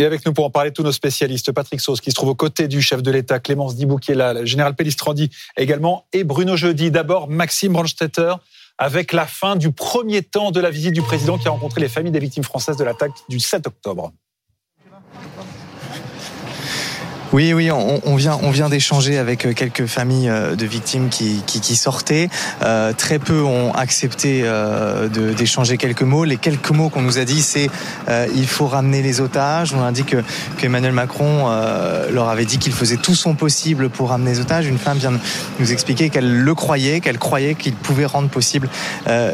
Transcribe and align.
Et 0.00 0.04
avec 0.06 0.24
nous 0.24 0.32
pour 0.32 0.46
en 0.46 0.50
parler, 0.50 0.72
tous 0.72 0.82
nos 0.82 0.92
spécialistes, 0.92 1.52
Patrick 1.52 1.78
Sauce, 1.78 2.00
qui 2.00 2.08
se 2.08 2.14
trouve 2.14 2.30
aux 2.30 2.34
côtés 2.34 2.68
du 2.68 2.80
chef 2.80 3.02
de 3.02 3.10
l'État, 3.10 3.38
Clémence 3.38 3.76
Dibou, 3.76 3.98
qui 3.98 4.12
est 4.12 4.14
là, 4.14 4.32
le 4.32 4.46
général 4.46 4.74
Pellistrandi 4.74 5.28
également, 5.58 6.06
et 6.14 6.24
Bruno 6.24 6.56
Jeudi. 6.56 6.90
D'abord, 6.90 7.28
Maxime 7.28 7.74
Brandstetter, 7.74 8.32
avec 8.78 9.12
la 9.12 9.26
fin 9.26 9.56
du 9.56 9.72
premier 9.72 10.22
temps 10.22 10.52
de 10.52 10.60
la 10.60 10.70
visite 10.70 10.94
du 10.94 11.02
président 11.02 11.36
qui 11.36 11.48
a 11.48 11.50
rencontré 11.50 11.82
les 11.82 11.90
familles 11.90 12.12
des 12.12 12.18
victimes 12.18 12.44
françaises 12.44 12.78
de 12.78 12.84
l'attaque 12.84 13.12
du 13.28 13.40
7 13.40 13.66
octobre. 13.66 14.10
Oui, 17.32 17.52
oui, 17.52 17.70
on, 17.70 18.16
vient, 18.16 18.36
on 18.42 18.50
vient 18.50 18.68
d'échanger 18.68 19.16
avec 19.16 19.46
euh, 19.46 19.52
quelques 19.52 19.86
familles 19.86 20.28
euh, 20.28 20.56
de 20.56 20.66
victimes 20.66 21.08
qui, 21.10 21.44
qui, 21.46 21.60
qui 21.60 21.76
sortaient. 21.76 22.28
Euh, 22.64 22.92
très 22.92 23.20
peu 23.20 23.40
ont 23.42 23.72
accepté 23.72 24.44
d'échanger 25.38 25.76
quelques 25.76 26.02
mots. 26.02 26.24
Les 26.24 26.38
quelques 26.38 26.70
mots 26.70 26.88
qu'on 26.88 27.02
nous 27.02 27.18
a 27.18 27.24
dit, 27.24 27.40
c'est 27.40 27.70
euh, 28.08 28.26
il 28.34 28.48
faut 28.48 28.66
ramener 28.66 29.00
les 29.00 29.20
otages. 29.20 29.72
On 29.74 29.84
a 29.84 29.92
dit 29.92 30.02
que 30.02 30.24
qu'Emmanuel 30.58 30.92
Macron 30.92 31.46
leur 32.10 32.28
avait 32.28 32.44
dit 32.44 32.58
qu'il 32.58 32.72
faisait 32.72 32.96
tout 32.96 33.14
son 33.14 33.34
possible 33.34 33.90
pour 33.90 34.10
ramener 34.10 34.32
les 34.32 34.40
otages. 34.40 34.66
Une 34.66 34.78
femme 34.78 34.98
vient 34.98 35.12
nous 35.60 35.72
expliquer 35.72 36.10
qu'elle 36.10 36.42
le 36.42 36.54
croyait, 36.54 37.00
qu'elle 37.00 37.18
croyait 37.18 37.54
qu'il 37.54 37.74
pouvait 37.74 38.06
rendre 38.06 38.28
possible 38.28 38.68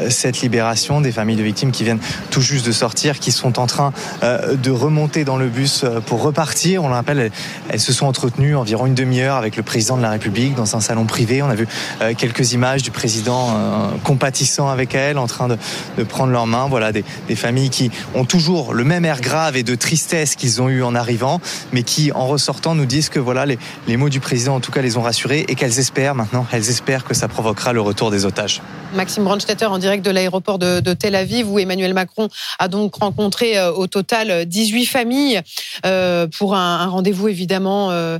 cette 0.09 0.41
libération 0.41 1.01
des 1.01 1.11
familles 1.11 1.35
de 1.35 1.43
victimes 1.43 1.71
qui 1.71 1.83
viennent 1.83 1.99
tout 2.29 2.41
juste 2.41 2.65
de 2.65 2.71
sortir, 2.71 3.19
qui 3.19 3.31
sont 3.31 3.59
en 3.59 3.67
train 3.67 3.91
de 4.21 4.71
remonter 4.71 5.23
dans 5.23 5.37
le 5.37 5.47
bus 5.47 5.83
pour 6.05 6.21
repartir. 6.21 6.83
On 6.83 6.89
le 6.89 6.93
rappelle, 6.93 7.19
elles, 7.19 7.31
elles 7.69 7.79
se 7.87 7.93
sont 7.93 8.05
entretenus 8.05 8.57
environ 8.57 8.85
une 8.85 8.95
demi-heure 8.95 9.37
avec 9.37 9.55
le 9.55 9.63
président 9.63 9.95
de 9.95 10.01
la 10.01 10.09
République 10.09 10.55
dans 10.55 10.75
un 10.75 10.81
salon 10.81 11.05
privé. 11.05 11.41
On 11.41 11.49
a 11.49 11.55
vu 11.55 11.65
euh, 12.01 12.13
quelques 12.17 12.51
images 12.51 12.83
du 12.83 12.91
président 12.91 13.47
euh, 13.49 13.87
compatissant 14.03 14.67
avec 14.67 14.93
elle, 14.93 15.17
en 15.17 15.27
train 15.27 15.47
de, 15.47 16.03
prendre 16.03 16.33
leurs 16.33 16.47
mains. 16.47 16.67
Voilà, 16.67 16.91
des, 16.91 17.05
familles 17.35 17.69
qui 17.69 17.89
ont 18.13 18.25
toujours 18.25 18.73
le 18.73 18.83
même 18.83 19.05
air 19.05 19.21
grave 19.21 19.55
et 19.55 19.63
de 19.63 19.73
tristesse 19.75 20.35
qu'ils 20.35 20.61
ont 20.61 20.67
eu 20.67 20.83
en 20.83 20.95
arrivant, 20.95 21.39
mais 21.71 21.83
qui, 21.83 22.11
en 22.11 22.27
ressortant, 22.27 22.75
nous 22.75 22.85
disent 22.85 23.07
que 23.07 23.19
voilà, 23.19 23.45
les, 23.45 23.95
mots 23.95 24.09
du 24.09 24.19
président, 24.19 24.55
en 24.55 24.59
tout 24.59 24.71
cas, 24.71 24.81
les 24.81 24.97
ont 24.97 25.01
rassurés 25.01 25.45
et 25.47 25.55
qu'elles 25.55 25.79
espèrent 25.79 26.15
maintenant, 26.15 26.45
elles 26.51 26.69
espèrent 26.69 27.05
que 27.05 27.13
ça 27.13 27.29
provoquera 27.29 27.71
le 27.71 27.79
retour 27.79 28.11
des 28.11 28.25
otages. 28.25 28.61
Maxime 28.95 29.23
Brandstetter 29.23 29.67
en 29.67 29.77
direct 29.77 30.03
de 30.03 30.11
l'aéroport 30.11 30.59
de, 30.59 30.93
Tel 30.93 31.15
Aviv 31.15 31.49
où 31.49 31.59
Emmanuel 31.59 31.93
Macron 31.93 32.27
a 32.59 32.67
donc 32.67 32.95
rencontré 32.95 33.57
euh, 33.57 33.71
au 33.71 33.87
total 33.87 34.45
18 34.45 34.85
familles 34.85 35.41
pour 36.37 36.55
un 36.55 36.87
rendez-vous 36.87 37.27
évidemment 37.27 37.76
euh, 37.91 38.19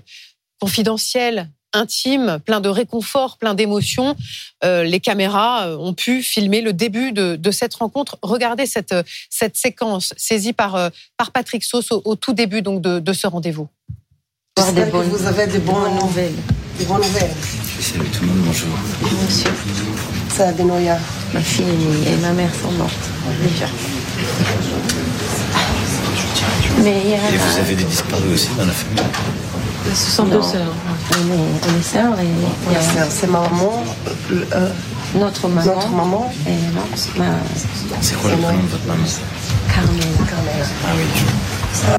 confidentiel 0.60 1.50
intime, 1.74 2.40
plein 2.46 2.62
de 2.62 2.70
réconfort, 2.70 3.38
plein 3.38 3.54
d'émotions. 3.54 4.16
Euh, 4.64 4.84
les 4.84 5.00
caméras 5.00 5.78
ont 5.78 5.94
pu 5.94 6.24
filmer 6.24 6.62
le 6.62 6.74
début 6.74 7.12
de, 7.12 7.36
de, 7.36 7.52
cette 7.52 7.76
rencontre. 7.76 8.18
Regardez 8.22 8.66
cette, 8.66 8.96
cette 9.30 9.58
séquence 9.58 10.14
saisie 10.18 10.54
par, 10.54 10.92
par 11.18 11.32
Patrick 11.32 11.64
Sauce 11.64 11.92
au, 11.92 12.02
au 12.06 12.16
tout 12.16 12.34
début 12.34 12.62
donc 12.62 12.82
de, 12.82 13.00
de 13.00 13.14
ce 13.14 13.28
rendez-vous. 13.28 13.68
J'espère 14.58 14.92
que 14.92 14.98
vous 14.98 15.28
avez 15.28 15.46
des 15.46 15.60
bonnes 15.60 15.96
nouvelles. 16.00 16.34
Des 16.80 16.86
bonnes 16.86 17.02
nouvelles. 17.02 17.32
Salut 17.80 18.10
tout 18.10 18.22
le 18.22 18.28
monde, 18.28 18.46
bonjour. 18.46 18.70
Monsieur. 19.24 19.52
Ça, 20.30 20.52
Benoît? 20.52 20.98
Ma 21.34 21.42
fille 21.42 21.66
et 22.08 22.16
ma 22.18 22.32
mère 22.34 22.54
sont 22.56 22.72
mortes. 22.72 23.10
Déjà. 23.42 23.68
Mais 26.84 27.02
il 27.04 27.10
y 27.10 27.14
a 27.14 27.18
Et 27.34 27.38
vous 27.38 27.58
avez 27.58 27.76
des 27.76 27.84
disparus 27.84 28.34
aussi 28.34 28.50
dans 28.58 28.66
la 28.66 28.72
famille 28.72 29.04
Ce 29.94 30.12
sont 30.12 30.26
deux 30.26 30.42
sœurs. 30.42 30.74
On 31.12 31.34
est, 31.34 31.74
on 31.74 31.80
est 31.80 31.84
sœurs 31.84 32.20
et. 32.20 32.74
et 32.74 33.10
c'est 33.10 33.28
ma 33.28 33.42
maman. 33.42 33.84
Euh, 34.32 34.70
notre 35.16 35.48
maman. 35.48 35.76
Notre 35.76 35.90
maman. 35.90 36.34
Et 36.48 37.20
ma... 37.20 37.26
C'est 38.02 38.16
quoi 38.16 38.32
le 38.32 38.38
prénom 38.38 38.64
de 38.64 38.68
votre 38.68 38.86
maman 38.86 39.04
Carmen. 39.74 40.00
Carmen. 40.30 40.68
Ah 40.86 40.90
oui. 40.96 41.96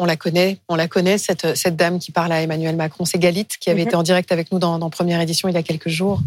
On 0.00 0.04
la 0.04 0.16
connaît, 0.16 0.58
on 0.68 0.76
la 0.76 0.86
connaît, 0.86 1.18
cette, 1.18 1.56
cette 1.56 1.74
dame 1.74 1.98
qui 1.98 2.12
parle 2.12 2.30
à 2.30 2.40
Emmanuel 2.40 2.76
Macron. 2.76 3.04
C'est 3.04 3.18
Galit 3.18 3.48
qui 3.60 3.68
avait 3.70 3.82
mm 3.82 3.84
-hmm. 3.84 3.88
été 3.88 3.96
en 3.96 4.02
direct 4.04 4.30
avec 4.32 4.52
nous 4.52 4.60
dans, 4.60 4.78
dans 4.78 4.90
première 4.90 5.20
édition 5.20 5.48
il 5.48 5.54
y 5.54 5.58
a 5.58 5.62
quelques 5.62 5.88
jours. 5.88 6.20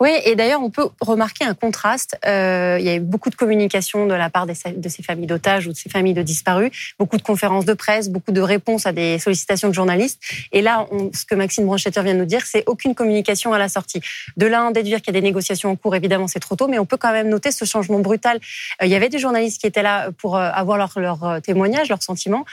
Oui, 0.00 0.10
et 0.24 0.34
d'ailleurs, 0.36 0.62
on 0.62 0.70
peut 0.70 0.88
remarquer 1.00 1.44
un 1.44 1.54
contraste. 1.54 2.18
Euh, 2.26 2.76
il 2.78 2.84
y 2.84 2.88
a 2.88 2.94
eu 2.94 3.00
beaucoup 3.00 3.30
de 3.30 3.34
communication 3.34 4.06
de 4.06 4.14
la 4.14 4.30
part 4.30 4.46
de 4.46 4.54
ces 4.54 5.02
familles 5.02 5.26
d'otages 5.26 5.66
ou 5.66 5.72
de 5.72 5.76
ces 5.76 5.88
familles 5.88 6.14
de 6.14 6.22
disparus, 6.22 6.94
beaucoup 6.98 7.16
de 7.16 7.22
conférences 7.22 7.64
de 7.64 7.74
presse, 7.74 8.08
beaucoup 8.08 8.32
de 8.32 8.40
réponses 8.40 8.86
à 8.86 8.92
des 8.92 9.18
sollicitations 9.18 9.68
de 9.68 9.74
journalistes. 9.74 10.20
Et 10.52 10.62
là, 10.62 10.86
on, 10.90 11.10
ce 11.12 11.24
que 11.24 11.34
Maxime 11.34 11.66
Branchetter 11.66 12.02
vient 12.02 12.14
de 12.14 12.20
nous 12.20 12.24
dire, 12.24 12.44
c'est 12.44 12.64
aucune 12.66 12.94
communication 12.94 13.52
à 13.52 13.58
la 13.58 13.68
sortie. 13.68 14.00
De 14.36 14.46
là, 14.46 14.64
en 14.64 14.70
déduire 14.70 15.00
qu'il 15.00 15.14
y 15.14 15.16
a 15.16 15.20
des 15.20 15.26
négociations 15.26 15.70
en 15.70 15.76
cours, 15.76 15.94
évidemment, 15.94 16.28
c'est 16.28 16.40
trop 16.40 16.56
tôt, 16.56 16.68
mais 16.68 16.78
on 16.78 16.86
peut 16.86 16.96
quand 16.96 17.12
même 17.12 17.28
noter 17.28 17.50
ce 17.50 17.64
changement 17.64 18.00
brutal. 18.00 18.38
Euh, 18.82 18.86
il 18.86 18.90
y 18.90 18.94
avait 18.94 19.08
des 19.08 19.18
journalistes 19.18 19.60
qui 19.60 19.66
étaient 19.66 19.82
là 19.82 20.10
pour 20.18 20.36
euh, 20.36 20.50
avoir 20.52 20.78
leur, 20.78 20.92
leur 20.96 21.40
témoignage, 21.42 21.88
leurs 21.88 22.02
sentiments 22.02 22.44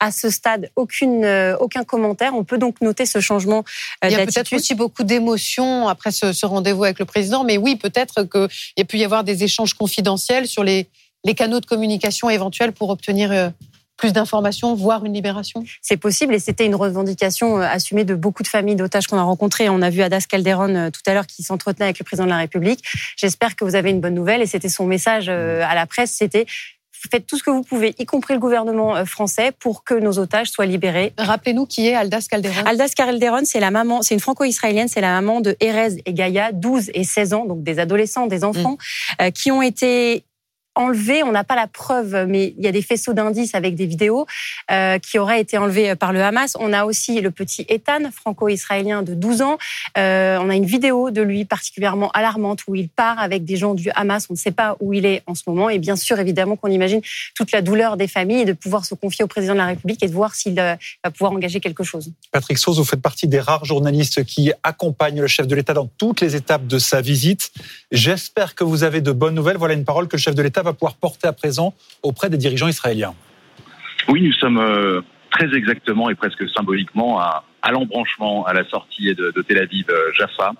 à 0.00 0.10
ce 0.10 0.30
stade 0.30 0.70
aucune, 0.76 1.24
euh, 1.24 1.56
aucun 1.58 1.84
commentaire. 1.84 2.34
On 2.34 2.44
peut 2.44 2.58
donc 2.58 2.80
noter 2.80 3.06
ce 3.06 3.20
changement 3.20 3.64
euh, 4.04 4.08
Il 4.08 4.12
y 4.12 4.14
a 4.16 4.24
peut-être 4.24 4.52
aussi 4.54 4.74
beaucoup 4.74 5.04
d'émotions 5.04 5.88
après 5.88 6.10
ce, 6.10 6.32
ce 6.32 6.46
rendez-vous 6.46 6.84
avec 6.84 6.98
le 6.98 7.04
président, 7.04 7.44
mais 7.44 7.56
oui, 7.56 7.76
peut-être 7.76 8.24
qu'il 8.24 8.82
a 8.82 8.84
pu 8.84 8.98
y 8.98 9.04
avoir 9.04 9.24
des 9.24 9.44
échanges 9.44 9.74
confidentiels 9.74 10.46
sur 10.46 10.64
les, 10.64 10.88
les 11.24 11.34
canaux 11.34 11.60
de 11.60 11.66
communication 11.66 12.28
éventuels 12.28 12.72
pour 12.72 12.90
obtenir 12.90 13.32
euh, 13.32 13.48
plus 13.96 14.12
d'informations, 14.12 14.74
voire 14.74 15.06
une 15.06 15.14
libération 15.14 15.64
C'est 15.80 15.96
possible 15.96 16.34
et 16.34 16.38
c'était 16.38 16.66
une 16.66 16.74
revendication 16.74 17.56
assumée 17.56 18.04
de 18.04 18.14
beaucoup 18.14 18.42
de 18.42 18.48
familles 18.48 18.76
d'otages 18.76 19.06
qu'on 19.06 19.16
a 19.16 19.22
rencontrées. 19.22 19.70
On 19.70 19.80
a 19.80 19.88
vu 19.88 20.02
Adas 20.02 20.26
Calderon 20.28 20.90
tout 20.90 21.00
à 21.06 21.14
l'heure 21.14 21.26
qui 21.26 21.42
s'entretenait 21.42 21.86
avec 21.86 21.98
le 21.98 22.04
président 22.04 22.26
de 22.26 22.30
la 22.30 22.36
République. 22.36 22.84
J'espère 23.16 23.56
que 23.56 23.64
vous 23.64 23.74
avez 23.74 23.88
une 23.88 24.02
bonne 24.02 24.12
nouvelle 24.12 24.42
et 24.42 24.46
c'était 24.46 24.68
son 24.68 24.84
message 24.84 25.30
à 25.30 25.74
la 25.74 25.86
presse, 25.86 26.10
c'était 26.10 26.44
faites 27.06 27.26
tout 27.26 27.38
ce 27.38 27.42
que 27.42 27.50
vous 27.50 27.62
pouvez, 27.62 27.94
y 27.98 28.06
compris 28.06 28.34
le 28.34 28.40
gouvernement 28.40 29.04
français, 29.04 29.52
pour 29.58 29.84
que 29.84 29.94
nos 29.94 30.18
otages 30.18 30.48
soient 30.48 30.66
libérés. 30.66 31.12
Rappelez-nous 31.18 31.66
qui 31.66 31.88
est 31.88 31.94
Aldas 31.94 32.26
Calderon. 32.30 32.64
Aldas 32.66 32.92
Calderon, 32.96 33.44
c'est 33.44 33.60
la 33.60 33.70
maman, 33.70 34.02
c'est 34.02 34.14
une 34.14 34.20
franco-israélienne, 34.20 34.88
c'est 34.88 35.00
la 35.00 35.12
maman 35.12 35.40
de 35.40 35.56
Erez 35.60 35.96
et 36.04 36.12
Gaïa, 36.12 36.52
12 36.52 36.90
et 36.94 37.04
16 37.04 37.34
ans, 37.34 37.44
donc 37.44 37.62
des 37.62 37.78
adolescents, 37.78 38.26
des 38.26 38.44
enfants, 38.44 38.72
mmh. 38.72 39.22
euh, 39.22 39.30
qui 39.30 39.50
ont 39.50 39.62
été 39.62 40.24
enlevé. 40.76 41.22
On 41.22 41.32
n'a 41.32 41.44
pas 41.44 41.56
la 41.56 41.66
preuve, 41.66 42.26
mais 42.28 42.54
il 42.56 42.64
y 42.64 42.68
a 42.68 42.72
des 42.72 42.82
faisceaux 42.82 43.12
d'indices 43.12 43.54
avec 43.54 43.74
des 43.74 43.86
vidéos 43.86 44.26
euh, 44.70 44.98
qui 44.98 45.18
auraient 45.18 45.40
été 45.40 45.58
enlevés 45.58 45.96
par 45.96 46.12
le 46.12 46.22
Hamas. 46.22 46.56
On 46.60 46.72
a 46.72 46.84
aussi 46.84 47.20
le 47.20 47.30
petit 47.30 47.66
Ethan, 47.68 48.10
franco-israélien 48.12 49.02
de 49.02 49.14
12 49.14 49.42
ans. 49.42 49.58
Euh, 49.98 50.38
on 50.40 50.50
a 50.50 50.54
une 50.54 50.66
vidéo 50.66 51.10
de 51.10 51.22
lui 51.22 51.44
particulièrement 51.44 52.10
alarmante 52.12 52.60
où 52.68 52.74
il 52.74 52.88
part 52.88 53.18
avec 53.18 53.44
des 53.44 53.56
gens 53.56 53.74
du 53.74 53.90
Hamas. 53.90 54.26
On 54.30 54.34
ne 54.34 54.38
sait 54.38 54.52
pas 54.52 54.76
où 54.80 54.92
il 54.92 55.06
est 55.06 55.22
en 55.26 55.34
ce 55.34 55.42
moment. 55.46 55.70
Et 55.70 55.78
bien 55.78 55.96
sûr, 55.96 56.18
évidemment, 56.18 56.56
qu'on 56.56 56.68
imagine 56.68 57.00
toute 57.34 57.52
la 57.52 57.62
douleur 57.62 57.96
des 57.96 58.08
familles 58.08 58.42
et 58.42 58.44
de 58.44 58.52
pouvoir 58.52 58.84
se 58.84 58.94
confier 58.94 59.24
au 59.24 59.28
président 59.28 59.54
de 59.54 59.58
la 59.58 59.66
République 59.66 60.02
et 60.02 60.08
de 60.08 60.12
voir 60.12 60.34
s'il 60.34 60.54
va 60.54 60.76
pouvoir 61.10 61.32
engager 61.32 61.60
quelque 61.60 61.84
chose. 61.84 62.12
Patrick 62.30 62.58
Sauce, 62.58 62.78
vous 62.78 62.84
faites 62.84 63.02
partie 63.02 63.26
des 63.26 63.40
rares 63.40 63.64
journalistes 63.64 64.24
qui 64.24 64.52
accompagnent 64.62 65.20
le 65.20 65.26
chef 65.26 65.46
de 65.46 65.54
l'État 65.54 65.74
dans 65.74 65.88
toutes 65.98 66.20
les 66.20 66.36
étapes 66.36 66.66
de 66.66 66.78
sa 66.78 67.00
visite. 67.00 67.50
J'espère 67.90 68.54
que 68.54 68.64
vous 68.64 68.84
avez 68.84 69.00
de 69.00 69.12
bonnes 69.12 69.34
nouvelles. 69.34 69.56
Voilà 69.56 69.74
une 69.74 69.84
parole 69.84 70.08
que 70.08 70.16
le 70.16 70.20
chef 70.20 70.34
de 70.34 70.42
l'État 70.42 70.62
va 70.66 70.72
pouvoir 70.72 70.96
porter 70.96 71.26
à 71.26 71.32
présent 71.32 71.74
auprès 72.02 72.30
des 72.30 72.36
dirigeants 72.36 72.68
israéliens. 72.68 73.14
Oui, 74.08 74.22
nous 74.22 74.32
sommes 74.34 74.58
euh, 74.58 75.00
très 75.30 75.52
exactement 75.54 76.10
et 76.10 76.14
presque 76.14 76.48
symboliquement 76.50 77.18
à, 77.18 77.44
l'embranchement, 77.70 78.46
à 78.46 78.52
la 78.52 78.64
sortie 78.68 79.14
de, 79.14 79.32
de 79.34 79.42
Tel 79.42 79.58
Aviv, 79.58 79.86
euh, 79.90 80.12
Jaffa. 80.16 80.52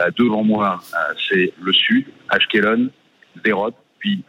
Euh, 0.00 0.10
devant 0.16 0.44
moi, 0.44 0.80
c'est 1.28 1.52
le 1.60 1.72
sud, 1.72 2.06
Ashkelon, 2.28 2.90
Zerot, 3.44 3.74
puis 3.98 4.22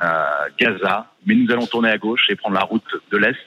Gaza. 0.60 1.12
Mais 1.26 1.36
nous 1.36 1.52
allons 1.52 1.68
tourner 1.68 1.90
à 1.90 1.98
gauche 1.98 2.26
et 2.30 2.36
prendre 2.36 2.56
la 2.56 2.64
route 2.64 2.84
de 3.12 3.18
l'Est 3.18 3.38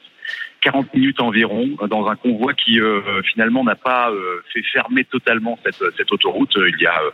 40 0.71 0.93
minutes 0.93 1.21
environ 1.23 1.67
dans 1.89 2.09
un 2.09 2.17
convoi 2.17 2.53
qui 2.53 2.79
euh, 2.79 3.23
finalement 3.23 3.65
n'a 3.65 3.75
pas 3.75 4.11
euh, 4.11 4.43
fait 4.53 4.63
fermer 4.63 5.05
totalement 5.05 5.59
cette, 5.65 5.83
cette 5.97 6.13
autoroute. 6.13 6.55
Il 6.57 6.79
y 6.79 6.87
a 6.87 7.01
euh, 7.01 7.11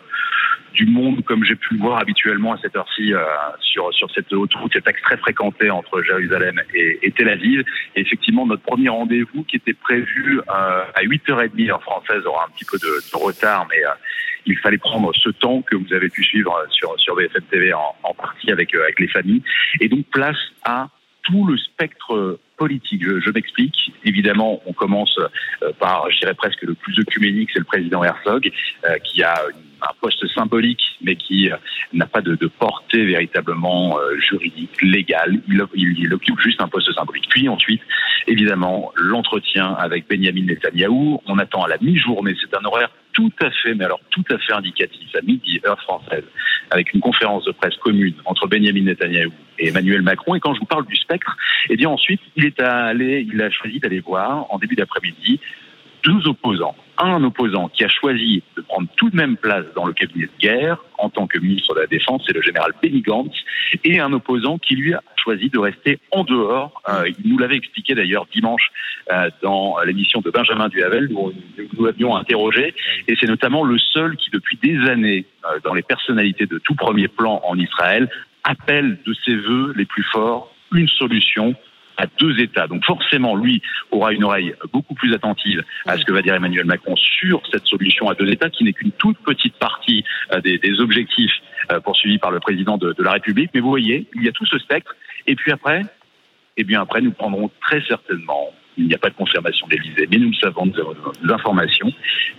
du 0.72 0.86
monde 0.86 1.22
comme 1.22 1.44
j'ai 1.44 1.54
pu 1.54 1.74
le 1.74 1.80
voir 1.80 2.00
habituellement 2.00 2.54
à 2.54 2.58
cette 2.58 2.74
heure-ci 2.74 3.12
sur, 3.60 3.94
sur 3.94 4.10
cette 4.10 4.32
autoroute, 4.32 4.72
cet 4.72 4.88
axe 4.88 5.00
très 5.02 5.16
fréquenté 5.18 5.70
entre 5.70 6.02
Jérusalem 6.02 6.60
et, 6.74 6.98
et 7.00 7.12
Tel 7.12 7.28
Aviv. 7.28 7.62
Et 7.94 8.00
effectivement, 8.00 8.44
notre 8.44 8.62
premier 8.62 8.88
rendez-vous 8.88 9.44
qui 9.44 9.54
était 9.54 9.72
prévu 9.72 10.40
à 10.48 11.00
8h30 11.00 11.70
heure 11.70 11.82
française 11.82 12.26
aura 12.26 12.46
un 12.46 12.50
petit 12.50 12.64
peu 12.64 12.76
de, 12.78 12.86
de 12.88 13.16
retard, 13.16 13.68
mais 13.70 13.82
il 14.46 14.58
fallait 14.58 14.78
prendre 14.78 15.14
ce 15.14 15.28
temps 15.28 15.62
que 15.62 15.76
vous 15.76 15.92
avez 15.92 16.08
pu 16.08 16.24
suivre 16.24 16.60
sur, 16.70 16.98
sur 16.98 17.14
BFM 17.14 17.42
TV 17.42 17.72
en, 17.72 17.94
en 18.02 18.14
partie 18.14 18.50
avec, 18.50 18.74
avec 18.74 18.98
les 18.98 19.08
familles. 19.08 19.44
Et 19.80 19.88
donc 19.88 20.06
place 20.10 20.42
à 20.64 20.88
tout 21.22 21.46
le 21.46 21.56
spectre 21.56 22.40
politique. 22.56 23.02
Je, 23.02 23.30
m'explique. 23.30 23.92
Évidemment, 24.04 24.60
on 24.66 24.72
commence 24.72 25.18
euh, 25.18 25.72
par, 25.78 26.10
je 26.10 26.20
dirais 26.20 26.34
presque 26.34 26.62
le 26.62 26.74
plus 26.74 26.98
œcuménique, 26.98 27.50
c'est 27.52 27.58
le 27.58 27.64
président 27.64 28.04
Herzog, 28.04 28.50
euh, 28.88 28.98
qui 28.98 29.22
a 29.22 29.34
un 29.82 29.92
poste 30.00 30.26
symbolique, 30.28 30.82
mais 31.02 31.16
qui 31.16 31.50
euh, 31.50 31.56
n'a 31.92 32.06
pas 32.06 32.20
de, 32.20 32.34
portée 32.46 33.04
véritablement 33.04 33.98
juridique, 34.18 34.80
légale. 34.82 35.40
Il, 35.74 36.12
occupe 36.14 36.40
juste 36.40 36.60
un 36.60 36.68
poste 36.68 36.92
symbolique. 36.92 37.26
Puis 37.28 37.48
ensuite, 37.48 37.82
évidemment, 38.26 38.92
l'entretien 38.96 39.74
avec 39.74 40.08
Benjamin 40.08 40.46
Netanyahou. 40.46 41.20
On 41.26 41.38
attend 41.38 41.62
à 41.64 41.68
la 41.68 41.78
mi-journée. 41.78 42.34
C'est 42.40 42.56
un 42.56 42.64
horaire 42.64 42.90
tout 43.14 43.32
à 43.40 43.50
fait, 43.50 43.74
mais 43.74 43.84
alors 43.84 44.00
tout 44.10 44.24
à 44.30 44.38
fait 44.38 44.52
indicatif 44.52 45.08
à 45.16 45.22
midi, 45.22 45.60
heure 45.66 45.80
française, 45.80 46.24
avec 46.70 46.92
une 46.92 47.00
conférence 47.00 47.44
de 47.44 47.52
presse 47.52 47.76
commune 47.76 48.14
entre 48.26 48.46
Benjamin 48.46 48.82
Netanyahu 48.82 49.30
et 49.58 49.68
Emmanuel 49.68 50.02
Macron. 50.02 50.34
Et 50.34 50.40
quand 50.40 50.52
je 50.54 50.60
vous 50.60 50.66
parle 50.66 50.86
du 50.86 50.96
spectre, 50.96 51.36
eh 51.70 51.76
bien 51.76 51.88
ensuite, 51.88 52.20
il 52.36 52.44
est 52.44 52.60
allé, 52.60 53.26
il 53.32 53.40
a 53.40 53.50
choisi 53.50 53.78
d'aller 53.78 54.00
voir 54.00 54.46
en 54.50 54.58
début 54.58 54.74
d'après-midi 54.74 55.40
deux 56.04 56.26
opposants. 56.26 56.76
Un 56.98 57.24
opposant 57.24 57.68
qui 57.68 57.84
a 57.84 57.88
choisi 57.88 58.42
de 58.56 58.62
prendre 58.62 58.88
tout 58.96 59.10
de 59.10 59.16
même 59.16 59.36
place 59.36 59.64
dans 59.74 59.86
le 59.86 59.92
cabinet 59.92 60.26
de 60.26 60.40
guerre 60.40 60.78
en 60.98 61.10
tant 61.10 61.26
que 61.26 61.38
ministre 61.38 61.74
de 61.74 61.80
la 61.80 61.86
Défense, 61.86 62.22
c'est 62.26 62.32
le 62.32 62.42
général 62.42 62.72
Benny 62.82 63.02
Gantz, 63.02 63.34
et 63.82 63.98
un 63.98 64.12
opposant 64.12 64.58
qui 64.58 64.76
lui 64.76 64.94
a 64.94 65.02
choisi 65.16 65.48
de 65.48 65.58
rester 65.58 65.98
en 66.12 66.24
dehors. 66.24 66.82
Euh, 66.88 67.10
il 67.18 67.30
nous 67.30 67.38
l'avait 67.38 67.56
expliqué 67.56 67.94
d'ailleurs 67.94 68.26
dimanche 68.32 68.70
euh, 69.10 69.28
dans 69.42 69.76
l'émission 69.84 70.20
de 70.20 70.30
Benjamin 70.30 70.68
Duhavel, 70.68 71.10
où 71.12 71.32
nous 71.76 71.84
l'avions 71.84 72.16
interrogé, 72.16 72.74
et 73.08 73.16
c'est 73.18 73.26
notamment 73.26 73.64
le 73.64 73.78
seul 73.78 74.16
qui 74.16 74.30
depuis 74.30 74.58
des 74.62 74.88
années, 74.88 75.26
euh, 75.44 75.58
dans 75.64 75.74
les 75.74 75.82
personnalités 75.82 76.46
de 76.46 76.58
tout 76.58 76.74
premier 76.74 77.08
plan 77.08 77.40
en 77.44 77.58
Israël, 77.58 78.08
appelle 78.44 78.98
de 79.04 79.14
ses 79.24 79.36
voeux 79.36 79.72
les 79.76 79.86
plus 79.86 80.04
forts 80.04 80.54
une 80.72 80.88
solution 80.88 81.54
à 81.96 82.06
deux 82.18 82.40
États. 82.40 82.66
Donc 82.66 82.84
forcément, 82.84 83.36
lui 83.36 83.62
aura 83.90 84.12
une 84.12 84.24
oreille 84.24 84.54
beaucoup 84.72 84.94
plus 84.94 85.14
attentive 85.14 85.62
à 85.86 85.96
ce 85.96 86.04
que 86.04 86.12
va 86.12 86.22
dire 86.22 86.34
Emmanuel 86.34 86.66
Macron 86.66 86.96
sur 86.96 87.42
cette 87.52 87.66
solution 87.66 88.08
à 88.08 88.14
deux 88.14 88.28
États, 88.28 88.50
qui 88.50 88.64
n'est 88.64 88.72
qu'une 88.72 88.92
toute 88.92 89.18
petite 89.18 89.56
partie 89.56 90.04
euh, 90.32 90.40
des, 90.40 90.80
objectifs 90.80 91.32
euh, 91.70 91.80
poursuivis 91.80 92.18
par 92.18 92.30
le 92.30 92.40
président 92.40 92.76
de, 92.76 92.92
de, 92.92 93.02
la 93.02 93.12
République. 93.12 93.50
Mais 93.54 93.60
vous 93.60 93.70
voyez, 93.70 94.06
il 94.14 94.24
y 94.24 94.28
a 94.28 94.32
tout 94.32 94.46
ce 94.46 94.58
spectre. 94.58 94.94
Et 95.26 95.36
puis 95.36 95.52
après, 95.52 95.82
eh 96.56 96.64
bien 96.64 96.80
après, 96.80 97.00
nous 97.00 97.12
prendrons 97.12 97.50
très 97.60 97.82
certainement. 97.82 98.52
Il 98.76 98.86
n'y 98.86 98.94
a 98.94 98.98
pas 98.98 99.10
de 99.10 99.14
confirmation 99.14 99.66
d'Élysée, 99.68 100.08
mais 100.10 100.18
nous 100.18 100.30
le 100.30 100.34
savons, 100.34 100.66
des 100.66 101.32
informations. 101.32 101.92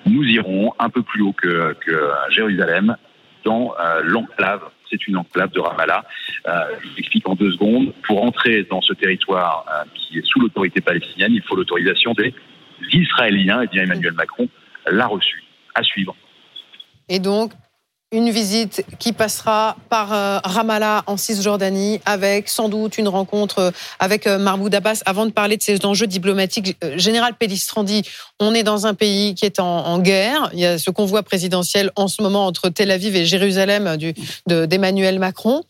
Nous 0.05 0.23
irons 0.23 0.73
un 0.79 0.89
peu 0.89 1.01
plus 1.01 1.21
haut 1.21 1.33
que, 1.33 1.73
que 1.79 2.09
Jérusalem, 2.29 2.97
dans 3.45 3.73
euh, 3.79 4.01
l'enclave 4.03 4.61
c'est 4.89 5.07
une 5.07 5.17
enclave 5.17 5.51
de 5.51 5.59
Ramallah. 5.59 6.05
Euh, 6.47 6.51
je 6.81 6.89
vous 6.89 6.97
explique 6.97 7.27
en 7.27 7.35
deux 7.35 7.51
secondes. 7.51 7.93
Pour 8.07 8.23
entrer 8.23 8.63
dans 8.63 8.81
ce 8.81 8.93
territoire 8.93 9.65
euh, 9.69 9.83
qui 9.93 10.19
est 10.19 10.25
sous 10.25 10.39
l'autorité 10.39 10.81
palestinienne, 10.81 11.33
il 11.33 11.41
faut 11.41 11.55
l'autorisation 11.55 12.13
des 12.13 12.33
Israéliens. 12.91 13.61
Et 13.61 13.67
bien 13.67 13.83
Emmanuel 13.83 14.13
Macron 14.13 14.47
l'a 14.87 15.07
reçu. 15.07 15.43
À 15.73 15.83
suivre. 15.83 16.15
Et 17.09 17.19
donc, 17.19 17.51
une 18.15 18.29
visite 18.29 18.85
qui 18.97 19.11
passera 19.11 19.75
par 19.89 20.13
euh, 20.13 20.39
Ramallah 20.45 21.03
en 21.05 21.17
Cisjordanie 21.17 21.99
avec 22.05 22.47
sans 22.47 22.69
doute 22.69 22.97
une 22.97 23.09
rencontre 23.09 23.59
euh, 23.59 23.71
avec 23.99 24.25
euh, 24.25 24.37
Mahmoud 24.37 24.73
Abbas. 24.73 25.01
Avant 25.05 25.25
de 25.25 25.31
parler 25.31 25.57
de 25.57 25.61
ces 25.61 25.85
enjeux 25.85 26.07
diplomatiques, 26.07 26.77
Général 26.95 27.35
Pellistrandi, 27.35 28.03
on 28.39 28.53
est 28.53 28.63
dans 28.63 28.87
un 28.87 28.93
pays 28.93 29.35
qui 29.35 29.45
est 29.45 29.59
en, 29.59 29.99
guerre. 29.99 30.49
Il 30.53 30.59
y 30.59 30.65
a 30.65 30.77
ce 30.77 30.91
convoi 30.91 31.23
présidentiel 31.23 31.91
en 31.97 32.07
ce 32.07 32.21
moment 32.21 32.45
entre 32.45 32.69
Tel 32.69 32.89
Aviv 32.89 33.15
et 33.17 33.25
Jérusalem 33.25 33.97
d'Emmanuel 34.47 35.19
Macron. 35.19 35.63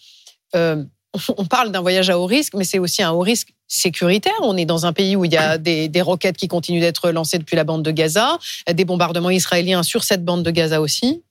on 0.54 1.46
parle 1.50 1.72
d'un 1.72 1.82
voyage 1.82 2.10
à 2.10 2.20
haut 2.20 2.26
risque, 2.26 2.54
mais 2.56 2.64
c'est 2.64 2.80
aussi 2.80 3.02
un 3.02 3.12
haut 3.12 3.22
risque 3.22 3.50
sécuritaire. 3.68 4.34
On 4.42 4.58
est 4.58 4.66
dans 4.66 4.86
un 4.86 4.94
pays 4.94 5.16
où 5.16 5.26
il 5.26 5.34
y 5.34 5.38
a 5.38 5.58
des, 5.58 5.88
des 5.90 6.02
roquettes 6.02 6.38
qui 6.38 6.48
continuent 6.48 6.82
d'être 6.82 7.10
lancées 7.10 7.40
depuis 7.40 7.56
la 7.56 7.64
bande 7.64 7.84
de 7.84 7.92
Gaza, 7.92 8.38
des 8.72 8.86
bombardements 8.86 9.32
israéliens 9.32 9.84
sur 9.84 10.04
cette 10.04 10.24
bande 10.24 10.44
de 10.44 10.52
Gaza 10.52 10.82
aussi. 10.82 11.24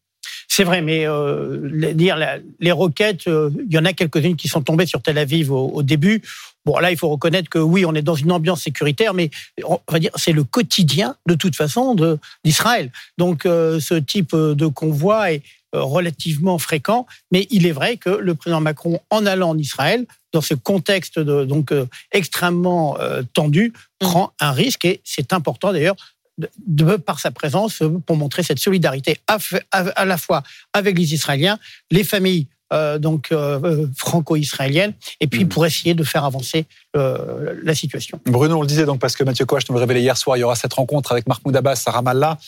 C'est 0.56 0.62
vrai, 0.62 0.83
mais 0.83 1.05
euh, 1.05 1.93
dire 1.95 2.17
les 2.61 2.71
roquettes, 2.71 3.27
euh, 3.27 3.51
il 3.69 3.75
y 3.75 3.77
en 3.77 3.85
a 3.85 3.93
quelques-unes 3.93 4.37
qui 4.37 4.47
sont 4.47 4.62
tombées 4.62 4.87
sur 4.87 5.03
Tel 5.03 5.19
Aviv 5.19 5.51
au, 5.51 5.83
début. 5.83 6.23
Bon, 6.65 6.79
là, 6.79 6.93
il 6.93 6.97
faut 6.97 7.09
reconnaître 7.09 7.51
que 7.51 7.59
oui, 7.59 7.85
on 7.85 7.93
est 7.93 8.03
dans 8.03 8.15
une 8.15 8.31
ambiance 8.31 8.62
sécuritaire, 8.62 9.15
mais 9.15 9.31
on 9.65 9.81
va 9.91 9.99
dire 9.99 10.12
c'est 10.15 10.31
le 10.31 10.45
quotidien 10.45 11.17
de 11.27 11.35
toute 11.35 11.56
façon 11.56 11.97
d'Israël. 12.45 12.93
Donc, 13.19 13.47
euh, 13.47 13.81
ce 13.81 13.95
type 13.95 14.37
de 14.37 14.67
convoi 14.69 15.33
est 15.33 15.43
relativement 15.73 16.59
fréquent, 16.59 17.05
mais 17.33 17.49
il 17.50 17.67
est 17.67 17.73
vrai 17.73 17.97
que 17.97 18.11
le 18.11 18.37
président 18.37 18.61
Macron, 18.61 19.00
en 19.11 19.27
allant 19.27 19.50
en 19.50 19.59
Israël, 19.59 20.07
dans 20.33 20.41
ce 20.41 20.55
contexte 20.55 21.19
de, 21.19 21.45
donc 21.45 21.73
extrêmement 22.12 22.97
tendu, 23.33 23.73
prend 23.99 24.33
un 24.39 24.53
risque 24.53 24.85
et 24.85 25.00
c'est 25.03 25.33
important 25.33 25.73
d'ailleurs 25.73 25.97
de, 26.39 26.97
par 26.97 27.21
sa 27.21 27.31
présence 27.31 27.83
pour 28.07 28.17
montrer 28.17 28.43
cette 28.43 28.59
solidarité 28.59 29.19
à, 29.27 30.05
la 30.05 30.17
fois 30.17 30.43
avec 30.73 30.99
les 30.99 31.15
Israéliens, 31.15 31.59
les 31.91 32.05
familles 32.05 32.49
euh, 32.73 32.99
donc 32.99 33.31
euh, 33.31 33.61
euh, 33.63 33.87
franco-israéliennes, 33.95 34.95
et 35.21 35.27
puis 35.27 35.45
hmm. 35.45 35.49
pour 35.49 35.67
essayer 35.67 35.95
de 35.95 36.03
faire 36.03 36.25
avancer 36.25 36.67
la 36.95 37.75
situation. 37.75 38.21
Bruno, 38.25 38.57
on 38.57 38.61
le 38.63 38.69
disait 38.69 38.87
donc 38.87 39.01
parce 39.01 39.17
que 39.17 39.25
Mathieu 39.25 39.45
Coach 39.47 39.65
nous 39.69 39.75
le 39.75 39.81
révélait 39.81 40.03
hier 40.03 40.17
soir, 40.17 40.37
il 40.37 40.41
y 40.41 40.45
aura 40.45 40.55
cette 40.55 40.73
rencontre 40.73 41.11
avec 41.11 41.27
Mahmoud 41.27 41.57
Abbas 41.57 41.83
à 41.87 41.91
Ramallah. 41.91 42.39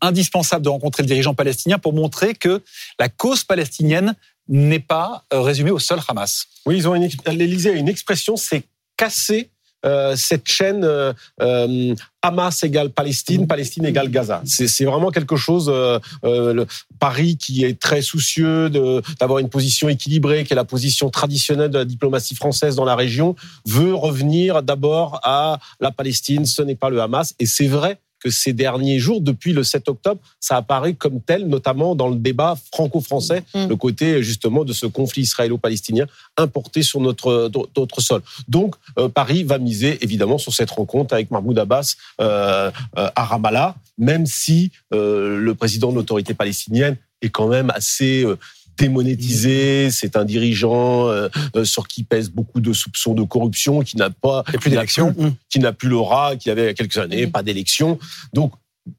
indispensable 0.00 0.64
de 0.64 0.68
rencontrer 0.68 1.02
le 1.02 1.08
dirigeant 1.08 1.34
palestinien 1.34 1.78
pour 1.78 1.92
montrer 1.92 2.34
que 2.34 2.62
la 3.00 3.08
cause 3.08 3.42
palestinienne 3.42 4.14
n'est 4.48 4.78
pas 4.78 5.24
résumée 5.32 5.72
au 5.72 5.80
seul 5.80 5.98
Hamas. 6.06 6.46
Oui, 6.66 6.76
ils 6.76 6.88
ont 6.88 6.94
l'Élysée 6.94 7.70
a 7.70 7.72
une 7.72 7.88
expression, 7.88 8.36
c'est 8.36 8.62
casser 8.96 9.50
euh, 9.84 10.16
cette 10.16 10.48
chaîne 10.48 10.82
euh, 10.84 11.12
euh, 11.42 11.94
Hamas 12.22 12.62
égale 12.62 12.90
Palestine, 12.90 13.46
Palestine 13.46 13.84
égale 13.84 14.10
Gaza. 14.10 14.42
C'est 14.46 14.84
vraiment 14.84 15.10
quelque 15.10 15.36
chose. 15.36 15.68
Le 16.22 16.66
Paris 16.98 17.36
qui 17.36 17.64
est 17.64 17.78
très 17.78 18.00
soucieux 18.00 18.70
d'avoir 19.20 19.40
une 19.40 19.50
position 19.50 19.90
équilibrée, 19.90 20.44
qui 20.44 20.54
est 20.54 20.56
la 20.56 20.64
position 20.64 21.10
traditionnelle 21.10 21.70
de 21.70 21.78
la 21.78 21.84
diplomatie 21.84 22.34
française 22.34 22.76
dans 22.76 22.86
la 22.86 22.96
région, 22.96 23.36
veut 23.66 23.94
revenir 23.94 24.62
d'abord 24.62 25.20
à 25.22 25.58
la 25.80 25.90
Palestine. 25.90 26.46
Ce 26.46 26.62
n'est 26.62 26.76
pas 26.76 26.88
le 26.88 27.02
Hamas, 27.02 27.34
et 27.38 27.46
c'est 27.46 27.66
vrai 27.66 28.00
que 28.24 28.30
ces 28.30 28.54
derniers 28.54 28.98
jours, 28.98 29.20
depuis 29.20 29.52
le 29.52 29.62
7 29.62 29.88
octobre, 29.88 30.20
ça 30.40 30.56
apparaît 30.56 30.94
comme 30.94 31.20
tel, 31.20 31.46
notamment 31.46 31.94
dans 31.94 32.08
le 32.08 32.16
débat 32.16 32.56
franco-français, 32.72 33.44
mm. 33.54 33.66
le 33.68 33.76
côté 33.76 34.22
justement 34.22 34.64
de 34.64 34.72
ce 34.72 34.86
conflit 34.86 35.22
israélo-palestinien 35.22 36.06
importé 36.38 36.82
sur 36.82 37.00
notre, 37.00 37.50
notre 37.76 38.00
sol. 38.00 38.22
Donc, 38.48 38.76
euh, 38.98 39.08
Paris 39.08 39.44
va 39.44 39.58
miser 39.58 40.02
évidemment 40.02 40.38
sur 40.38 40.54
cette 40.54 40.70
rencontre 40.70 41.12
avec 41.12 41.30
Mahmoud 41.30 41.58
Abbas 41.58 41.96
euh, 42.20 42.70
euh, 42.98 43.10
à 43.14 43.24
Ramallah, 43.24 43.74
même 43.98 44.26
si 44.26 44.72
le 44.90 45.52
président 45.52 45.90
de 45.90 45.96
l'autorité 45.96 46.34
palestinienne 46.34 46.96
est 47.20 47.28
quand 47.28 47.48
même 47.48 47.70
assez 47.70 48.24
démonétisé. 48.76 49.90
C'est 49.90 50.16
un 50.16 50.24
dirigeant 50.24 51.08
euh, 51.08 51.28
euh, 51.56 51.64
sur 51.64 51.88
qui 51.88 52.04
pèse 52.04 52.30
beaucoup 52.30 52.60
de 52.60 52.72
soupçons 52.72 53.14
de 53.14 53.22
corruption, 53.22 53.80
qui 53.80 53.96
n'a 53.96 54.10
pas, 54.10 54.42
plus 54.42 54.70
d'élection, 54.70 55.14
qui 55.48 55.58
n'a 55.58 55.72
plus 55.72 55.88
l'aura 55.88 56.36
qu'il 56.36 56.50
avait 56.52 56.62
il 56.62 56.66
y 56.66 56.70
a 56.70 56.74
quelques 56.74 56.98
années, 56.98 57.26
pas 57.26 57.42
d'élection. 57.42 57.98
Donc 58.32 58.52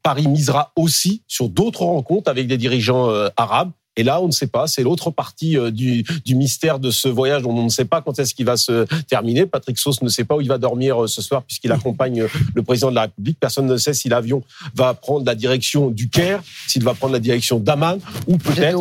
Paris 0.04 0.28
misera 0.28 0.72
aussi 0.76 1.22
sur 1.28 1.50
d'autres 1.50 1.84
rencontres 1.84 2.30
avec 2.30 2.48
des 2.48 2.58
dirigeants 2.58 3.10
euh, 3.10 3.30
arabes. 3.38 3.72
Et 3.98 4.04
là, 4.04 4.20
on 4.20 4.28
ne 4.28 4.32
sait 4.32 4.48
pas. 4.48 4.68
C'est 4.68 4.84
l'autre 4.84 5.10
partie 5.10 5.56
du, 5.72 6.04
du, 6.26 6.36
mystère 6.36 6.80
de 6.80 6.92
ce 6.92 7.08
voyage 7.08 7.44
dont 7.44 7.52
on 7.52 7.64
ne 7.64 7.70
sait 7.70 7.86
pas 7.86 8.02
quand 8.02 8.20
est-ce 8.20 8.36
qu'il 8.36 8.46
va 8.46 8.58
se 8.58 8.86
terminer. 9.04 9.46
Patrick 9.46 9.78
Sauce 9.78 10.02
ne 10.02 10.10
sait 10.10 10.26
pas 10.26 10.36
où 10.36 10.42
il 10.42 10.50
va 10.50 10.58
dormir 10.58 11.08
ce 11.08 11.22
soir 11.22 11.44
puisqu'il 11.44 11.72
accompagne 11.72 12.26
le 12.54 12.62
président 12.62 12.90
de 12.90 12.96
la 12.96 13.04
République. 13.04 13.40
Personne 13.40 13.68
ne 13.68 13.78
sait 13.78 13.94
si 13.94 14.10
l'avion 14.10 14.44
va 14.74 14.96
prendre 14.96 15.26
la 15.26 15.34
direction 15.34 15.92
du 15.92 16.10
Caire, 16.10 16.44
s'il 16.68 16.84
va 16.84 16.94
prendre 16.94 17.14
la 17.14 17.22
direction 17.22 17.58
d'Amman 17.58 18.00
ou 18.28 18.38
peut-être 18.38 18.76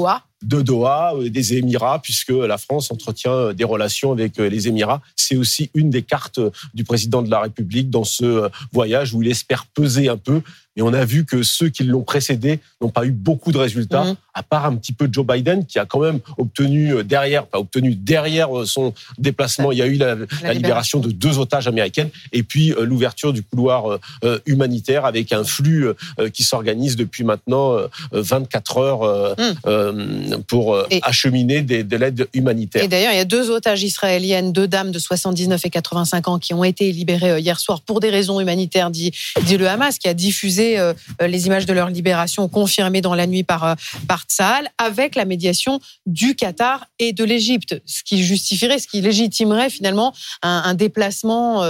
de 0.45 0.63
Doha, 0.63 1.15
euh, 1.15 1.31
des 1.31 1.55
Émirats, 1.55 2.01
puisque 2.03 2.31
la 2.31 2.59
France 2.59 2.91
entretient 2.91 3.33
euh, 3.33 3.53
des 3.53 3.65
relations 3.65 4.13
avec 4.13 4.39
euh, 4.39 4.49
les 4.49 4.69
Émirats. 4.69 5.01
C'est 5.17 5.37
aussi 5.37 5.71
une 5.75 5.91
des 5.91 6.03
cartes 6.03 6.41
du 6.75 6.85
président 6.85 7.23
de 7.23 7.31
la 7.31 7.41
République 7.41 7.91
dans 7.91 8.05
ce 8.05 8.51
voyage 8.73 9.15
où 9.15 9.23
il 9.23 9.31
espère 9.31 9.67
peser 9.67 10.09
un 10.09 10.17
peu 10.17 10.43
et 10.77 10.83
on 10.83 10.93
a 10.93 11.05
vu 11.05 11.25
que 11.25 11.43
ceux 11.43 11.69
qui 11.69 11.85
l'ont 11.85 12.03
précédé 12.03 12.59
n'ont 12.81 12.91
pas 12.91 13.05
eu 13.05 13.13
beaucoup 13.13 13.53
de 13.53 13.59
résultats, 13.59 14.05
mmh. 14.05 14.17
à 14.35 14.43
part 14.43 14.67
un 14.67 14.75
petit 14.77 14.93
peu 14.93 15.09
Joe 15.11 15.25
Biden, 15.25 15.65
qui 15.67 15.79
a 15.79 15.87
quand 15.87 16.01
même 16.01 16.19
obtenu 16.37 16.95
euh, 16.95 17.03
derrière, 17.05 17.47
pas 17.47 17.59
obtenu 17.59 17.95
derrière 17.95 18.57
euh, 18.57 18.67
son 18.67 18.93
déplacement, 19.19 19.71
il 19.71 19.79
y 19.79 19.83
a 19.83 19.87
eu 19.87 19.95
la, 19.95 20.17
libération 20.53 20.99
de 20.99 21.11
deux 21.11 21.39
otages 21.39 21.69
américaines, 21.69 22.11
et 22.33 22.43
puis 22.43 22.73
euh, 22.73 22.85
l'ouverture 22.85 23.33
du 23.33 23.43
couloir 23.43 23.99
humanitaire 24.47 25.05
avec 25.05 25.33
un 25.33 25.45
flux 25.45 25.89
qui 26.33 26.43
s'organise 26.43 26.97
depuis 26.97 27.25
maintenant 27.25 27.77
24 28.13 28.79
heures 28.79 29.37
mmh. 29.39 30.43
pour 30.47 30.79
acheminer 31.03 31.63
des, 31.63 31.85
de 31.85 31.97
l'aide 31.97 32.29
humanitaire. 32.35 32.83
Et 32.83 32.89
d'ailleurs, 32.89 33.13
il 33.13 33.17
y 33.17 33.21
a 33.21 33.25
deux 33.25 33.51
otages 33.51 33.83
israéliennes, 33.83 34.53
deux 34.53 34.69
dames 34.69 34.93
de 34.93 34.99
79 34.99 35.65
et 35.65 35.71
85 35.71 36.29
ans, 36.29 36.39
qui 36.39 36.55
ont 36.55 36.65
été 36.65 36.91
libérées 36.93 37.41
hier 37.41 37.59
soir 37.61 37.81
pour 37.83 38.01
des 38.01 38.11
raisons 38.11 38.41
humanitaires, 38.41 38.91
dit, 38.91 39.13
dit 39.43 39.57
le 39.57 39.69
Hamas, 39.69 39.99
qui 39.99 40.09
a 40.09 40.15
diffusé 40.15 40.64
euh, 40.65 40.93
euh, 41.21 41.27
les 41.27 41.47
images 41.47 41.67
de 41.67 41.73
leur 41.73 41.89
libération 41.89 42.49
confirmées 42.49 43.01
dans 43.01 43.15
la 43.15 43.27
nuit 43.27 43.45
par, 43.45 43.65
euh, 43.65 43.75
par 44.09 44.25
avec 44.79 45.15
la 45.15 45.25
médiation 45.25 45.81
du 46.07 46.35
Qatar 46.35 46.87
et 46.99 47.13
de 47.13 47.25
l'Égypte, 47.25 47.81
ce 47.87 48.03
qui 48.03 48.23
justifierait, 48.25 48.79
ce 48.79 48.89
qui 48.89 49.01
légitimerait 49.01 49.71
finalement 49.71 50.13
un, 50.43 50.75
déplacement 50.75 51.63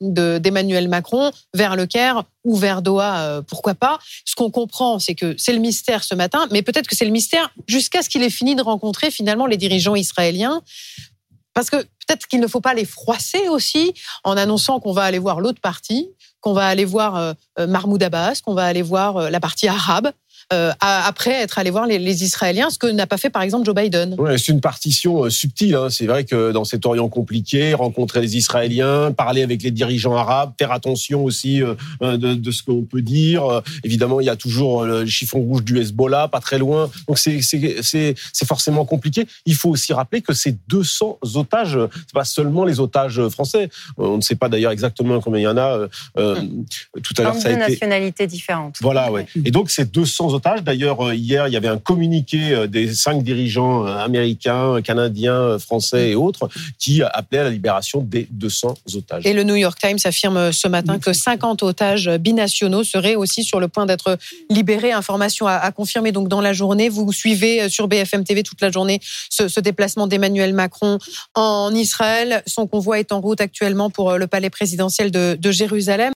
d'Emmanuel 0.00 0.88
Macron 0.88 1.32
vers 1.54 1.74
le 1.74 1.86
Caire 1.86 2.24
ou 2.44 2.56
vers 2.56 2.82
Doha, 2.82 3.42
pourquoi 3.48 3.74
pas. 3.74 3.98
Ce 4.24 4.34
qu'on 4.34 4.50
comprend, 4.50 4.98
c'est 4.98 5.14
que 5.14 5.34
c'est 5.36 5.52
le 5.52 5.58
mystère 5.58 6.04
ce 6.04 6.14
matin, 6.14 6.46
mais 6.50 6.62
peut-être 6.62 6.86
que 6.86 6.94
c'est 6.94 7.04
le 7.04 7.10
mystère 7.10 7.50
jusqu'à 7.66 8.02
ce 8.02 8.08
qu'il 8.08 8.22
ait 8.22 8.30
fini 8.30 8.54
de 8.54 8.62
rencontrer 8.62 9.10
finalement 9.10 9.46
les 9.46 9.56
dirigeants 9.56 9.96
israéliens. 9.96 10.62
Parce 11.54 11.70
que 11.70 11.76
peut-être 11.76 12.26
qu'il 12.26 12.40
ne 12.40 12.46
faut 12.46 12.60
pas 12.60 12.74
les 12.74 12.84
froisser 12.84 13.48
aussi 13.48 13.94
en 14.24 14.36
annonçant 14.36 14.80
qu'on 14.80 14.92
va 14.92 15.02
aller 15.02 15.18
voir 15.18 15.40
l'autre 15.40 15.60
partie, 15.60 16.08
qu'on 16.40 16.52
va 16.52 16.66
aller 16.66 16.84
voir 16.84 17.16
euh, 17.16 17.32
euh, 17.58 17.66
Mahmoud 17.66 18.02
Abbas, 18.02 18.40
qu'on 18.44 18.54
va 18.54 18.64
aller 18.64 18.82
voir 18.82 19.16
euh, 19.16 19.30
la 19.30 19.40
partie 19.40 19.68
arabe. 19.68 20.10
Après 20.80 21.42
être 21.42 21.58
allé 21.58 21.70
voir 21.70 21.86
les, 21.86 21.98
les 21.98 22.24
Israéliens, 22.24 22.70
ce 22.70 22.78
que 22.78 22.86
n'a 22.86 23.06
pas 23.06 23.16
fait 23.16 23.30
par 23.30 23.42
exemple 23.42 23.64
Joe 23.64 23.74
Biden. 23.74 24.14
Ouais, 24.18 24.38
c'est 24.38 24.52
une 24.52 24.60
partition 24.60 25.28
subtile. 25.30 25.74
Hein. 25.74 25.88
C'est 25.90 26.06
vrai 26.06 26.24
que 26.24 26.52
dans 26.52 26.64
cet 26.64 26.86
Orient 26.86 27.08
compliqué, 27.08 27.74
rencontrer 27.74 28.20
les 28.20 28.36
Israéliens, 28.36 29.12
parler 29.12 29.42
avec 29.42 29.62
les 29.62 29.70
dirigeants 29.70 30.16
arabes, 30.16 30.52
faire 30.58 30.72
attention 30.72 31.24
aussi 31.24 31.60
de, 32.00 32.16
de 32.16 32.50
ce 32.50 32.62
qu'on 32.62 32.82
peut 32.82 33.02
dire. 33.02 33.62
Évidemment, 33.84 34.20
il 34.20 34.26
y 34.26 34.30
a 34.30 34.36
toujours 34.36 34.84
le 34.84 35.06
chiffon 35.06 35.40
rouge 35.40 35.64
du 35.64 35.78
Hezbollah, 35.78 36.28
pas 36.28 36.40
très 36.40 36.58
loin. 36.58 36.90
Donc 37.08 37.18
c'est 37.18 38.14
forcément 38.46 38.84
compliqué. 38.84 39.26
Il 39.46 39.54
faut 39.54 39.70
aussi 39.70 39.92
rappeler 39.92 40.22
que 40.22 40.34
ces 40.34 40.56
200 40.68 41.18
otages, 41.34 41.78
c'est 41.92 42.14
pas 42.14 42.24
seulement 42.24 42.64
les 42.64 42.80
otages 42.80 43.28
français. 43.28 43.68
On 43.96 44.16
ne 44.16 44.22
sait 44.22 44.34
pas 44.34 44.48
d'ailleurs 44.48 44.72
exactement 44.72 45.20
combien 45.20 45.40
il 45.40 45.44
y 45.44 45.48
en 45.48 45.56
a. 45.56 45.76
Euh, 45.76 45.88
euh 46.18 46.36
tout 47.02 47.14
à 47.18 47.22
l'heure, 47.22 47.34
ça 47.34 47.48
a 47.48 47.52
été 47.52 47.60
nationalités 47.60 48.26
différentes. 48.26 48.76
Voilà, 48.80 49.10
ouais. 49.10 49.26
Et 49.44 49.50
donc 49.50 49.70
ces 49.70 49.84
200 49.84 50.34
otages. 50.34 50.41
D'ailleurs, 50.62 51.08
euh, 51.08 51.14
hier, 51.14 51.48
il 51.48 51.54
y 51.54 51.56
avait 51.56 51.68
un 51.68 51.78
communiqué 51.78 52.52
euh, 52.52 52.66
des 52.66 52.94
cinq 52.94 53.22
dirigeants 53.22 53.84
américains, 53.84 54.80
canadiens, 54.82 55.58
français 55.58 56.10
et 56.10 56.14
autres 56.14 56.48
qui 56.78 57.02
appelaient 57.02 57.38
à 57.38 57.44
la 57.44 57.50
libération 57.50 58.00
des 58.00 58.26
200 58.30 58.74
otages. 58.94 59.26
Et 59.26 59.32
le 59.32 59.44
New 59.44 59.56
York 59.56 59.78
Times 59.80 59.98
affirme 60.04 60.52
ce 60.52 60.68
matin 60.68 60.98
que 60.98 61.12
50 61.12 61.62
otages 61.62 62.10
binationaux 62.18 62.84
seraient 62.84 63.14
aussi 63.14 63.44
sur 63.44 63.60
le 63.60 63.68
point 63.68 63.86
d'être 63.86 64.18
libérés. 64.50 64.92
Information 64.92 65.46
à, 65.46 65.70
confirmer 65.72 66.12
donc 66.12 66.28
dans 66.28 66.40
la 66.40 66.52
journée. 66.52 66.88
Vous 66.88 67.12
suivez 67.12 67.68
sur 67.68 67.88
BFM 67.88 68.24
TV 68.24 68.42
toute 68.42 68.60
la 68.60 68.70
journée 68.70 69.00
ce, 69.30 69.48
ce 69.48 69.60
déplacement 69.60 70.06
d'Emmanuel 70.06 70.52
Macron 70.52 70.98
en 71.34 71.74
Israël. 71.74 72.42
Son 72.46 72.66
convoi 72.66 72.98
est 72.98 73.12
en 73.12 73.20
route 73.20 73.40
actuellement 73.40 73.90
pour 73.90 74.12
le 74.18 74.26
palais 74.26 74.50
présidentiel 74.50 75.10
de, 75.10 75.36
de 75.40 75.50
Jérusalem. 75.50 76.02